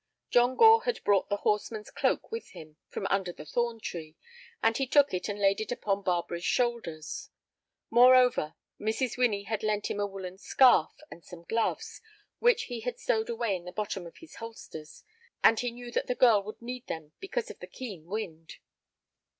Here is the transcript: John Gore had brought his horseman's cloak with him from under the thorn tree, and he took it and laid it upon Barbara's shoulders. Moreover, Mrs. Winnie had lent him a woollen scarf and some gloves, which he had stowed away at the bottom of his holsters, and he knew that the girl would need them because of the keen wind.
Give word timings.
John 0.31 0.55
Gore 0.55 0.85
had 0.85 1.03
brought 1.03 1.29
his 1.29 1.41
horseman's 1.41 1.91
cloak 1.91 2.31
with 2.31 2.49
him 2.53 2.75
from 2.87 3.05
under 3.11 3.31
the 3.31 3.45
thorn 3.45 3.79
tree, 3.79 4.15
and 4.63 4.75
he 4.75 4.87
took 4.87 5.13
it 5.13 5.29
and 5.29 5.37
laid 5.37 5.61
it 5.61 5.71
upon 5.71 6.01
Barbara's 6.01 6.43
shoulders. 6.43 7.29
Moreover, 7.91 8.55
Mrs. 8.79 9.15
Winnie 9.15 9.43
had 9.43 9.61
lent 9.61 9.91
him 9.91 9.99
a 9.99 10.07
woollen 10.07 10.39
scarf 10.39 10.91
and 11.11 11.23
some 11.23 11.43
gloves, 11.43 12.01
which 12.39 12.63
he 12.63 12.79
had 12.79 12.97
stowed 12.97 13.29
away 13.29 13.55
at 13.59 13.63
the 13.65 13.71
bottom 13.71 14.07
of 14.07 14.17
his 14.17 14.37
holsters, 14.37 15.03
and 15.43 15.59
he 15.59 15.69
knew 15.69 15.91
that 15.91 16.07
the 16.07 16.15
girl 16.15 16.41
would 16.41 16.63
need 16.63 16.87
them 16.87 17.11
because 17.19 17.51
of 17.51 17.59
the 17.59 17.67
keen 17.67 18.05
wind. 18.07 18.55